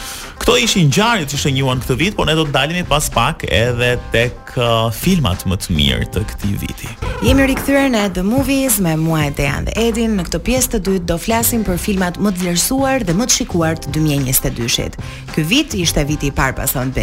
Këto 0.43 0.55
ishin 0.63 0.89
ngjarjet 0.91 1.31
që 1.31 1.39
shënjuan 1.45 1.81
këtë 1.83 1.97
vit, 1.99 2.15
por 2.17 2.27
ne 2.29 2.35
do 2.37 2.43
të 2.47 2.53
dalemi 2.55 2.83
pas 2.87 3.07
pak 3.13 3.45
edhe 3.51 3.93
tek 4.13 4.53
uh, 4.59 4.87
filmat 4.95 5.43
më 5.49 5.57
të 5.63 5.75
mirë 5.77 6.09
të 6.15 6.23
këtij 6.31 6.55
viti. 6.61 6.91
Jemi 7.25 7.47
rikthyer 7.49 7.87
në 7.91 8.03
The 8.15 8.23
Movies 8.25 8.77
me 8.85 8.93
mua 9.01 9.25
Dean 9.35 9.65
dhe 9.65 9.73
Edin. 9.87 10.13
Në 10.19 10.27
këtë 10.27 10.39
pjesë 10.45 10.71
të 10.75 10.81
dytë 10.85 11.07
do 11.09 11.17
flasim 11.21 11.63
për 11.67 11.79
filmat 11.81 12.19
më 12.21 12.33
të 12.35 12.43
vlerësuar 12.43 13.05
dhe 13.07 13.15
më 13.17 13.27
të 13.31 13.37
shikuar 13.39 13.79
të 13.81 13.93
2022-shit. 13.97 14.97
Ky 15.33 15.45
vit 15.49 15.75
ishte 15.81 16.03
viti 16.09 16.29
i 16.31 16.35
parë 16.37 16.57
pas 16.61 16.75
Ant 16.77 16.95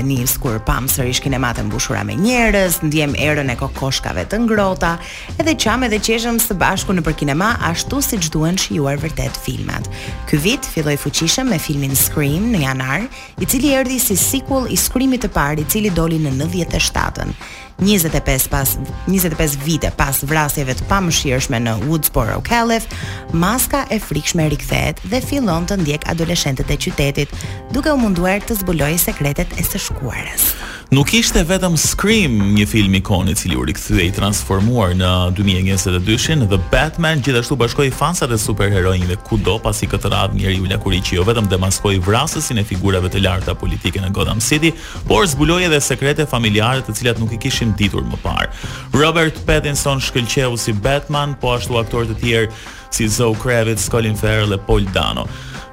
kur 0.45 0.57
pam 0.65 0.87
sërish 0.89 1.21
kinematë 1.25 1.65
mbushura 1.67 2.03
me 2.07 2.15
njerëz, 2.19 2.81
ndiem 2.85 3.15
erën 3.19 3.49
e 3.51 3.55
kokoshkave 3.59 4.25
të 4.31 4.39
ngrohta, 4.45 4.95
edhe 5.41 5.54
qame 5.61 5.89
dhe 5.91 5.99
qeshëm 6.03 6.39
së 6.43 6.55
bashku 6.59 6.95
në 6.97 7.03
për 7.07 7.15
kinema 7.21 7.53
ashtu 7.69 8.01
si 8.03 8.19
që 8.23 8.31
duen 8.35 8.57
juar 8.75 8.99
vërtet 9.03 9.37
filmat. 9.45 9.87
Ky 10.29 10.39
vit 10.43 10.67
filloj 10.75 10.97
fuqishëm 11.03 11.51
me 11.53 11.59
filmin 11.63 11.95
Scream 11.97 12.49
në 12.55 12.63
janar, 12.65 13.05
i 13.43 13.47
cili 13.47 13.73
erdi 13.77 13.99
si 14.03 14.17
sequel 14.17 14.67
i 14.73 14.77
Screamit 14.81 15.23
të 15.25 15.31
parë 15.35 15.63
i 15.65 15.69
cili 15.71 15.91
doli 15.95 16.19
në 16.23 16.33
97-ën. 16.41 17.35
25 17.83 18.45
pas 18.53 18.77
25 19.09 19.57
vite 19.67 19.91
pas 19.99 20.21
vrasjeve 20.31 20.77
të 20.79 20.87
pamëshirshme 20.91 21.59
në 21.63 21.75
Woodsboro, 21.87 22.39
Calif, 22.47 22.87
maska 23.35 23.85
e 23.91 23.99
frikshme 24.03 24.47
rikthehet 24.53 25.03
dhe 25.11 25.21
fillon 25.23 25.67
të 25.67 25.81
ndjek 25.83 26.07
adoleshentët 26.13 26.71
e 26.71 26.79
qytetit, 26.87 27.35
duke 27.75 27.91
u 27.93 27.99
munduar 28.01 28.43
të 28.47 28.61
zbulojë 28.63 29.03
sekretet 29.11 29.59
e 29.59 29.67
së 29.67 29.83
shkuarës. 29.89 30.49
Nuk 30.93 31.09
ishte 31.17 31.41
vetëm 31.49 31.79
Scream, 31.81 32.35
një 32.59 32.65
film 32.69 32.93
ikon 32.99 33.31
i 33.33 33.35
cili 33.39 33.57
u 33.57 33.63
rikthye 33.65 34.03
i 34.05 34.11
transformuar 34.13 34.93
në 34.99 35.09
2022-n, 35.39 36.43
The 36.51 36.59
Batman 36.71 37.23
gjithashtu 37.25 37.57
bashkoi 37.57 37.87
fansat 37.95 38.35
e 38.35 38.37
superheroinjve 38.39 39.17
kudo 39.25 39.55
pasi 39.65 39.89
këtë 39.89 40.11
radhë 40.13 40.37
njeriu 40.43 40.69
lakuri 40.69 41.01
që 41.01 41.17
jo 41.17 41.25
vetëm 41.25 41.49
demaskoi 41.49 42.03
vrasësin 42.05 42.61
e 42.61 42.67
figurave 42.69 43.09
të 43.15 43.23
larta 43.25 43.55
politike 43.57 44.05
në 44.05 44.13
Gotham 44.17 44.45
City, 44.45 44.75
por 45.09 45.25
zbuloi 45.33 45.65
edhe 45.71 45.81
sekrete 45.81 46.29
familjare 46.29 46.85
të 46.85 46.99
cilat 47.01 47.23
nuk 47.23 47.33
i 47.33 47.41
kishim 47.47 47.73
ditur 47.81 48.05
më 48.05 48.21
parë. 48.27 48.53
Robert 48.93 49.41
Pattinson 49.49 50.05
shkëlqeu 50.05 50.61
si 50.61 50.77
Batman, 50.85 51.33
po 51.41 51.57
ashtu 51.57 51.81
aktorët 51.81 52.13
e 52.13 52.21
tjerë 52.21 52.55
si 52.95 53.09
Zoe 53.09 53.35
Kravitz, 53.41 53.89
Colin 53.89 54.21
Farrell 54.21 54.53
e 54.53 54.61
Paul 54.69 54.85
Dano. 54.93 55.25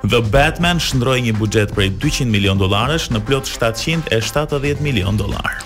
The 0.09 0.17
Batman 0.33 0.79
shndroi 0.81 1.19
një 1.27 1.35
buxhet 1.37 1.73
prej 1.77 1.91
200 2.01 2.25
milion 2.33 2.57
dollarësh 2.57 3.05
në 3.13 3.21
plot 3.29 3.49
770 3.53 4.81
milion 4.81 5.17
dollarë. 5.21 5.61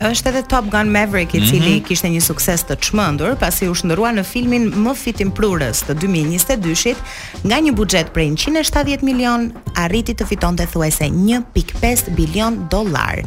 Është 0.00 0.30
edhe 0.32 0.40
Top 0.48 0.68
Gun 0.72 0.88
Maverick 0.88 1.34
i 1.34 1.40
mhm. 1.40 1.50
cili 1.50 1.60
mm 1.60 1.78
-hmm. 1.78 1.84
kishte 1.88 2.08
një 2.08 2.20
sukses 2.20 2.64
të 2.64 2.76
çmendur 2.80 3.36
pasi 3.36 3.68
u 3.68 3.74
shndrua 3.74 4.12
në 4.12 4.24
filmin 4.24 4.72
më 4.72 4.94
fitim 4.96 5.30
prurës 5.30 5.84
të 5.84 5.92
2022-shit, 6.00 6.96
nga 7.44 7.60
një 7.60 7.72
buxhet 7.74 8.12
prej 8.14 8.30
170 8.32 9.02
milion 9.02 9.52
arriti 9.76 10.14
të 10.14 10.26
fitonte 10.26 10.66
thuajse 10.72 11.04
1.5 11.04 12.10
bilion 12.16 12.66
dollar. 12.70 13.20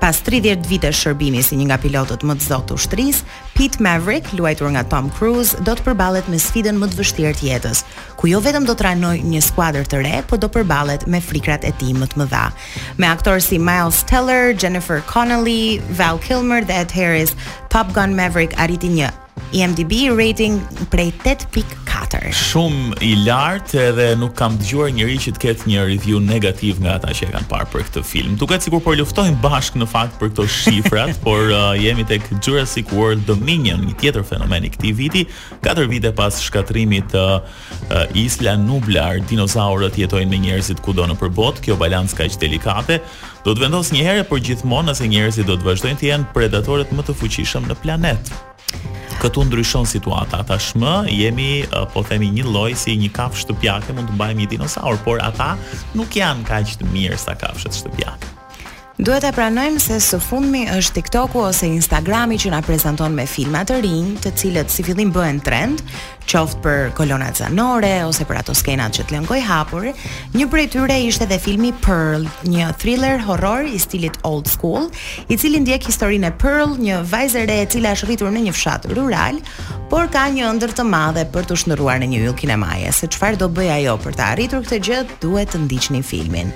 Pas 0.00 0.22
30 0.22 0.68
vite 0.68 0.88
shërbimi 0.92 1.42
si 1.42 1.56
një 1.56 1.64
nga 1.66 1.78
pilotët 1.82 2.22
më 2.22 2.34
të 2.36 2.44
zotë 2.50 2.66
të 2.68 2.74
ushtris, 2.74 3.24
Pete 3.54 3.82
Maverick, 3.82 4.32
luajtur 4.32 4.70
nga 4.70 4.82
Tom 4.84 5.10
Cruise, 5.18 5.56
do 5.60 5.72
të 5.74 5.82
përbalet 5.84 6.28
me 6.28 6.38
sfiden 6.38 6.78
më 6.78 6.86
të 6.88 6.96
vështirë 6.96 7.34
të 7.34 7.42
jetës, 7.46 7.84
ku 8.16 8.28
jo 8.28 8.40
vetëm 8.40 8.64
do 8.66 8.72
të 8.72 8.82
ranoj 8.82 9.16
një 9.20 9.40
skuadrë 9.42 9.84
të 9.86 9.96
re, 10.02 10.22
po 10.28 10.36
do 10.36 10.48
përbalet 10.48 11.06
me 11.06 11.20
frikrat 11.20 11.64
e 11.64 11.72
ti 11.78 11.92
më 11.92 12.06
të 12.06 12.16
mëdha. 12.18 12.46
Me 12.96 13.06
aktorë 13.06 13.40
si 13.40 13.58
Miles 13.58 14.02
Teller, 14.02 14.54
Jennifer 14.62 15.02
Connelly, 15.12 15.80
Val 15.98 16.19
Kilmer 16.20 16.60
dhe 16.64 16.72
Ed 16.84 16.92
Harris, 17.00 17.34
Top 17.70 17.92
Gun 17.98 18.14
Maverick 18.14 18.54
arriti 18.60 18.88
një 19.00 19.08
IMDb 19.56 20.06
rating 20.14 20.60
prej 20.92 21.08
8.4. 21.26 22.28
Shumë 22.34 23.00
i 23.06 23.08
lartë 23.26 23.78
edhe 23.88 24.04
nuk 24.18 24.36
kam 24.38 24.54
dëgjuar 24.60 24.92
njëri 24.94 25.16
që 25.24 25.32
të 25.34 25.40
ketë 25.42 25.70
një 25.72 25.82
review 25.88 26.20
negativ 26.22 26.78
nga 26.84 26.94
ata 27.00 27.10
që 27.16 27.26
e 27.26 27.30
kanë 27.34 27.48
parë 27.50 27.66
për 27.72 27.84
këtë 27.88 28.02
film. 28.06 28.36
Duket 28.38 28.66
sikur 28.66 28.82
po 28.84 28.94
luftojmë 28.98 29.38
bashkë 29.42 29.80
në 29.82 29.88
fakt 29.90 30.18
për 30.20 30.30
këto 30.32 30.46
shifrat, 30.54 31.14
por 31.26 31.50
uh, 31.54 31.72
jemi 31.78 32.06
tek 32.06 32.26
Jurassic 32.38 32.94
World 32.94 33.26
Dominion, 33.30 33.82
një 33.88 33.96
tjetër 34.04 34.26
fenomen 34.30 34.66
i 34.66 34.70
këtij 34.74 34.94
viti, 35.00 35.24
4 35.66 35.86
vite 35.90 36.14
pas 36.18 36.38
shkatrimit 36.46 37.10
të 37.16 37.26
uh, 37.38 37.42
uh, 37.88 38.06
Isla 38.22 38.54
Nublar, 38.60 39.18
dinozaurët 39.30 39.98
jetojnë 39.98 40.30
me 40.30 40.42
njerëzit 40.46 40.82
kudo 40.86 41.08
në 41.10 41.18
botë, 41.26 41.66
kjo 41.66 41.78
balancë 41.80 42.22
kaq 42.22 42.38
delikate. 42.42 43.00
Do 43.44 43.54
të 43.56 43.62
vendos 43.64 43.88
një 43.94 44.02
herë, 44.04 44.24
por 44.28 44.40
gjithmonë 44.44 44.90
nëse 44.90 45.06
njerëzit 45.08 45.48
do 45.48 45.54
të 45.56 45.64
vazhdojnë 45.64 46.00
të 46.02 46.08
jenë 46.10 46.32
predatorët 46.36 46.90
më 46.92 47.04
të 47.08 47.14
fuqishëm 47.22 47.68
në 47.70 47.76
planet. 47.82 48.32
Këtu 49.22 49.46
ndryshon 49.48 49.88
situata. 49.88 50.42
Tashmë 50.48 50.92
jemi 51.12 51.62
eh, 51.64 51.86
po 51.92 52.04
themi 52.08 52.28
një 52.36 52.44
lloj 52.48 52.70
si 52.84 52.98
një 53.00 53.08
kafshë 53.16 53.46
shtëpiake, 53.46 53.96
mund 53.96 54.12
të 54.12 54.18
mbajmë 54.18 54.44
një 54.44 54.50
dinosaur, 54.56 55.00
por 55.08 55.24
ata 55.24 55.54
nuk 55.96 56.20
janë 56.20 56.44
kaq 56.52 56.76
të 56.82 56.92
mirë 56.92 57.18
sa 57.20 57.36
kafshët 57.40 57.76
shtëpiake. 57.80 58.29
Duhet 59.00 59.24
e 59.24 59.30
pranojmë 59.32 59.80
se 59.80 59.94
së 60.04 60.18
fundmi 60.20 60.66
është 60.74 60.98
TikToku 61.00 61.40
ose 61.40 61.64
Instagrami 61.72 62.36
që 62.42 62.50
na 62.52 62.58
prezanton 62.60 63.14
me 63.16 63.24
filma 63.26 63.62
të 63.64 63.78
rinj, 63.86 64.10
të 64.20 64.32
cilët 64.42 64.68
si 64.68 64.84
fillim 64.84 65.08
bëhen 65.14 65.38
trend, 65.40 65.80
qoftë 66.28 66.60
për 66.66 66.82
kolonat 66.98 67.40
zanore 67.40 67.94
ose 68.04 68.26
për 68.28 68.42
ato 68.42 68.54
skenat 68.54 68.98
që 68.98 69.06
të 69.08 69.16
lëngoj 69.16 69.38
hapur. 69.48 69.88
Një 70.36 70.50
prej 70.52 70.66
tyre 70.76 71.00
ishte 71.06 71.24
dhe 71.30 71.40
filmi 71.40 71.72
Pearl, 71.80 72.28
një 72.44 72.68
thriller 72.82 73.24
horror 73.24 73.64
i 73.72 73.80
stilit 73.80 74.20
old 74.28 74.52
school, 74.52 74.90
i 75.32 75.40
cili 75.40 75.64
ndjek 75.64 75.88
historinë 75.88 76.28
e 76.28 76.36
Pearl, 76.44 76.76
një 76.76 77.00
vajzere 77.08 77.62
e 77.64 77.68
cila 77.72 77.96
është 77.96 78.10
rritur 78.12 78.34
në 78.36 78.44
një 78.50 78.58
fshat 78.58 78.84
rural, 78.92 79.40
por 79.90 80.06
ka 80.06 80.28
një 80.30 80.44
ëndër 80.46 80.70
të 80.78 80.84
madhe 80.86 81.24
për 81.34 81.48
të 81.50 81.56
shndërruar 81.64 81.98
në 82.00 82.06
një 82.12 82.20
yll 82.28 82.36
kinemaje. 82.38 82.92
Se 82.94 83.08
çfarë 83.10 83.40
do 83.40 83.48
bëj 83.56 83.70
ajo 83.74 83.96
për 84.04 84.14
të 84.14 84.22
arritur 84.28 84.62
këtë 84.62 84.78
gjë, 84.86 84.98
duhet 85.24 85.50
të 85.50 85.60
ndiqni 85.64 86.00
filmin. 86.06 86.52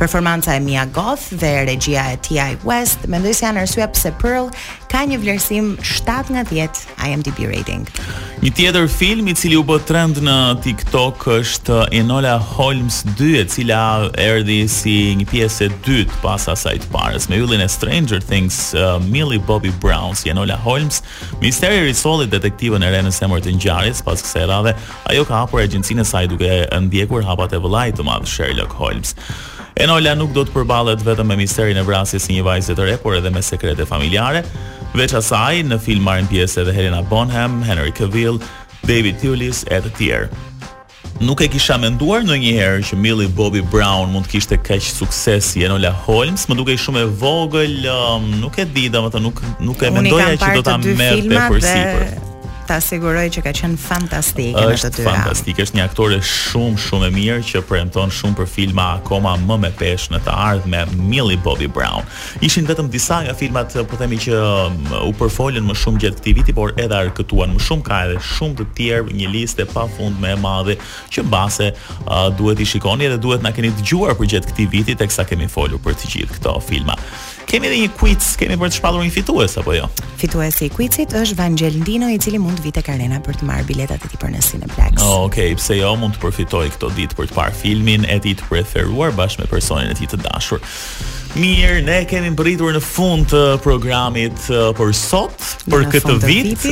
Performanca 0.00 0.54
e 0.56 0.62
Mia 0.64 0.86
Goth 0.96 1.28
dhe 1.42 1.50
regjia 1.68 2.06
e 2.14 2.18
T.I. 2.24 2.56
West 2.64 3.04
mendoj 3.12 3.34
se 3.36 3.44
janë 3.44 3.64
arsye 3.66 3.88
pse 3.92 4.14
Pearl 4.22 4.48
ka 4.88 5.02
një 5.04 5.18
vlerësim 5.20 5.74
7 5.84 6.32
nga 6.32 6.46
10 6.48 6.88
IMDb 7.10 7.44
rating. 7.50 7.84
Një 8.40 8.52
tjetër 8.56 8.86
film 8.88 9.28
i 9.28 9.34
cili 9.36 9.58
u 9.58 9.64
bë 9.66 9.82
trend 9.88 10.22
në 10.24 10.36
TikTok 10.64 11.26
është 11.34 11.80
Enola 12.00 12.38
Holmes 12.54 13.02
2, 13.18 13.32
e 13.42 13.44
cila 13.52 13.82
erdhi 14.16 14.62
si 14.70 14.94
një 15.18 15.28
pjesë 15.28 15.68
e 15.68 15.72
dytë 15.84 16.22
pas 16.24 16.48
asaj 16.54 16.80
të 16.86 16.92
parës 16.94 17.28
me 17.28 17.42
yllin 17.42 17.60
e 17.60 17.68
Stranger 17.68 18.24
Things 18.24 18.72
uh, 18.78 18.96
Millie 19.12 19.42
Bobby 19.50 19.74
Brown 19.82 20.16
si 20.16 20.32
Enola 20.32 20.56
Holmes, 20.64 21.02
misteri 21.42 21.82
i 21.82 21.88
rrisollit 21.90 22.32
e 22.86 22.90
re 22.92 23.00
në 23.06 23.10
semër 23.14 23.42
të 23.44 23.52
ngjarjes 23.58 24.02
pas 24.06 24.22
kësaj 24.24 24.44
radhe, 24.50 24.72
ajo 25.10 25.24
ka 25.28 25.42
hapur 25.42 25.62
agjencinë 25.62 26.04
saj 26.06 26.26
duke 26.32 26.50
ndjekur 26.88 27.24
hapat 27.26 27.54
e 27.58 27.62
vëllait 27.62 27.96
të 27.98 28.06
madh 28.06 28.26
Sherlock 28.30 28.74
Holmes. 28.78 29.14
Enola 29.78 30.14
nuk 30.18 30.32
do 30.34 30.42
të 30.48 30.54
përballet 30.56 31.02
vetëm 31.06 31.28
me 31.30 31.36
misterin 31.42 31.78
e 31.78 31.84
vrasjes 31.86 32.26
së 32.26 32.36
një 32.38 32.46
vajze 32.48 32.74
të 32.76 32.88
re, 32.88 32.96
por 33.02 33.18
edhe 33.20 33.30
me 33.34 33.42
sekrete 33.46 33.86
familjare, 33.88 34.44
veç 34.98 35.16
asaj 35.22 35.62
në 35.70 35.80
film 35.84 36.06
marrin 36.08 36.26
pjesë 36.30 36.64
edhe 36.64 36.74
Helena 36.80 37.02
Bonham, 37.06 37.60
Henry 37.66 37.94
Cavill, 37.94 38.40
David 38.88 39.20
Thewlis 39.22 39.64
e 39.70 39.78
të 39.86 39.94
tjerë. 40.00 40.44
Nuk 41.18 41.40
e 41.42 41.48
kisha 41.50 41.74
menduar 41.82 42.22
në 42.22 42.36
një 42.44 42.50
herë 42.54 42.82
që 42.92 42.98
Millie 43.02 43.30
Bobby 43.34 43.58
Brown 43.72 44.12
mund 44.14 44.26
të 44.28 44.36
kishte 44.36 44.58
kaq 44.62 44.84
sukses 44.86 45.48
si 45.50 45.64
Enola 45.66 45.90
Holmes, 46.04 46.44
më 46.46 46.58
dukej 46.60 46.76
shumë 46.78 47.02
e 47.02 47.10
vogël, 47.22 47.88
um, 47.90 48.28
nuk 48.42 48.60
e 48.62 48.66
di, 48.70 48.86
domethënë 48.88 49.26
nuk 49.26 49.42
nuk 49.66 49.82
e 49.82 49.90
mendoja 49.98 50.30
që 50.38 50.54
do 50.60 50.66
ta 50.70 50.76
merrte 50.86 51.46
për 51.50 52.27
ta 52.68 52.80
siguroj 52.84 53.30
që 53.32 53.40
ka 53.46 53.52
qenë 53.56 53.78
fantastike 53.80 54.52
në 54.52 54.60
të 54.60 54.68
dyra. 54.68 54.74
Është 54.90 55.04
fantastike, 55.06 55.64
është 55.64 55.78
një 55.78 55.84
aktore 55.88 56.18
shumë 56.24 56.80
shumë 56.84 57.08
e 57.08 57.12
mirë 57.16 57.44
që 57.48 57.62
premton 57.68 58.12
shumë 58.12 58.36
për 58.42 58.48
filma 58.52 58.84
akoma 58.98 59.32
më 59.48 59.56
me 59.62 59.70
pesh 59.78 60.10
në 60.12 60.20
të 60.26 60.34
ardhmë 60.48 60.82
me 60.98 61.08
Millie 61.08 61.38
Bobby 61.44 61.68
Brown. 61.72 62.04
Ishin 62.44 62.68
vetëm 62.68 62.90
disa 62.92 63.22
nga 63.24 63.32
filmat 63.38 63.72
po 63.88 63.96
themi 64.00 64.18
që 64.20 64.36
mm, 64.36 64.90
u 65.08 65.14
përfolën 65.16 65.64
më 65.70 65.78
shumë 65.80 66.02
gjatë 66.04 66.20
këtij 66.20 66.36
viti, 66.42 66.56
por 66.58 66.74
edhe 66.76 66.96
arkëtuan 67.06 67.56
më 67.56 67.64
shumë 67.64 67.88
ka 67.88 68.02
edhe 68.08 68.20
shumë 68.34 68.58
të 68.60 68.68
tjerë 68.76 69.16
një 69.16 69.30
listë 69.38 69.68
pafund 69.72 70.20
më 70.20 70.34
e 70.36 70.40
madhe 70.42 70.76
që 71.14 71.24
mbase 71.24 71.70
uh, 71.72 72.28
duhet 72.36 72.60
i 72.60 72.68
shikoni 72.68 73.08
edhe 73.08 73.16
duhet 73.24 73.42
na 73.48 73.54
keni 73.56 73.72
dëgjuar 73.80 74.12
për 74.20 74.32
gjatë 74.34 74.52
këtij 74.52 74.68
viti 74.76 74.98
teksa 75.06 75.24
kemi 75.28 75.48
folur 75.48 75.80
për 75.80 75.96
të 76.02 76.12
gjithë 76.14 76.36
këto 76.40 76.56
filma. 76.68 77.00
Kemi 77.48 77.64
edhe 77.70 77.78
një 77.80 77.92
quiz, 77.96 78.26
kemi 78.36 78.58
për 78.60 78.68
të 78.68 78.76
shpallur 78.76 79.00
një 79.06 79.12
fitues 79.14 79.54
apo 79.56 79.72
jo? 79.72 79.86
Fituesi 80.20 80.66
i 80.68 80.72
quizit 80.74 81.14
është 81.16 81.38
Vangel 81.38 81.78
Dino 81.86 82.10
i 82.12 82.18
cili 82.20 82.36
mund 82.38 82.57
mund 82.58 82.64
vite 82.74 82.82
Karena 82.84 83.18
për 83.22 83.38
të 83.42 83.46
marrë 83.48 83.66
biletat 83.68 84.04
e 84.04 84.10
ti 84.12 84.16
për 84.18 84.32
në 84.34 84.40
Cineplex. 84.42 84.94
Okej, 84.98 85.24
okay, 85.28 85.54
pse 85.58 85.76
jo 85.78 85.92
mund 86.00 86.16
të 86.16 86.22
përfitoj 86.24 86.64
këto 86.74 86.90
ditë 86.96 87.16
për 87.18 87.30
të 87.30 87.34
parë 87.36 87.54
filmin 87.58 88.02
e 88.10 88.18
ti 88.24 88.34
të 88.38 88.48
preferuar 88.48 89.14
bashkë 89.16 89.44
me 89.44 89.50
personin 89.52 89.92
e 89.92 89.96
ti 89.98 90.08
të 90.10 90.18
dashur. 90.26 90.62
Mirë, 91.36 91.82
ne 91.84 91.98
kemi 92.08 92.30
mbërritur 92.32 92.72
në 92.72 92.80
fund 92.82 93.26
të 93.28 93.40
programit 93.60 94.38
uh, 94.48 94.70
për 94.78 94.94
sot, 94.96 95.34
për 95.68 95.82
në 95.84 95.90
këtë 95.92 96.14
vit. 96.24 96.66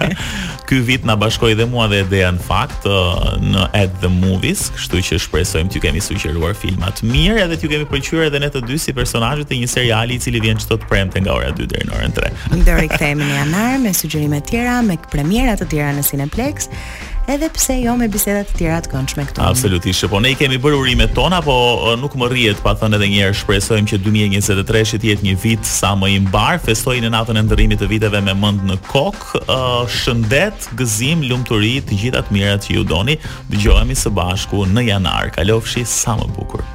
Ky 0.66 0.80
vit 0.82 1.04
na 1.06 1.14
bashkoi 1.14 1.52
dhe 1.54 1.68
mua 1.70 1.84
dhe 1.92 2.00
Dea 2.10 2.32
në 2.34 2.42
fakt 2.42 2.88
uh, 2.90 3.36
në 3.38 3.68
At 3.76 3.94
the 4.02 4.10
Movies, 4.10 4.64
kështu 4.74 5.02
që 5.06 5.18
shpresojmë 5.22 5.70
t'ju 5.70 5.84
kemi 5.84 6.02
sugjeruar 6.02 6.58
filma 6.58 6.90
të 6.96 7.06
mirë 7.06 7.44
edhe 7.46 7.60
t'ju 7.60 7.70
kemi 7.76 7.86
pëlqyer 7.92 8.26
edhe 8.26 8.42
ne 8.42 8.50
të 8.50 8.64
dy 8.66 8.80
si 8.82 8.94
personazhe 8.96 9.46
të 9.46 9.60
një 9.62 9.70
seriali 9.76 10.18
i 10.18 10.22
cili 10.26 10.42
vjen 10.42 10.58
çdo 10.64 10.80
të 10.82 10.90
premte 10.90 11.22
nga 11.22 11.36
ora 11.38 11.54
2 11.54 11.70
deri 11.70 11.86
në 11.86 11.94
orën 12.00 12.16
3. 12.16 12.34
Ndërrikthehemi 12.64 13.22
në 13.30 13.38
janar 13.38 13.78
me 13.86 13.94
sugjerime 13.94 14.42
të 14.42 14.50
tjera, 14.56 14.80
me 14.86 14.98
premiera 15.12 15.54
të 15.62 15.70
tjera 15.70 15.94
në 15.96 16.02
Cineplex 16.10 16.66
edhe 17.32 17.48
pse 17.52 17.74
jo 17.82 17.94
me 17.98 18.06
biseda 18.10 18.42
të 18.46 18.58
tjera 18.58 18.78
të 18.84 18.92
këndshme 18.92 19.24
këtu. 19.28 19.42
Absolutisht. 19.42 20.06
Po 20.10 20.20
ne 20.22 20.32
i 20.32 20.36
kemi 20.38 20.58
bërë 20.62 20.78
urimet 20.78 21.14
tona, 21.16 21.40
po 21.44 21.56
nuk 21.98 22.14
më 22.18 22.28
rrihet 22.30 22.60
pa 22.64 22.74
thënë 22.78 22.98
edhe 23.00 23.08
një 23.12 23.24
herë 23.26 23.38
shpresojmë 23.40 23.90
që 23.90 24.00
2023 24.06 24.94
të 25.02 25.10
jetë 25.12 25.26
një 25.26 25.36
vit 25.42 25.66
sa 25.68 25.94
më 25.98 26.12
i 26.14 26.20
mbar, 26.28 26.60
festojnë 26.66 27.06
në 27.08 27.14
natën 27.16 27.40
e 27.42 27.44
ndërimit 27.48 27.82
të 27.82 27.90
viteve 27.90 28.22
me 28.28 28.34
mend 28.38 28.64
në 28.70 28.78
kok. 28.86 29.28
Uh, 29.46 29.82
shëndet, 30.00 30.68
gëzim, 30.78 31.26
lumturi, 31.30 31.74
të 31.88 32.00
gjitha 32.04 32.24
të 32.26 32.36
mira 32.38 32.56
që 32.62 32.78
ju 32.78 32.84
doni. 32.86 33.18
Dëgjohemi 33.52 33.98
së 33.98 34.14
bashku 34.16 34.64
në 34.70 34.86
janar. 34.92 35.32
Kalofshi 35.36 35.86
sa 35.88 36.16
më 36.22 36.32
bukur. 36.38 36.66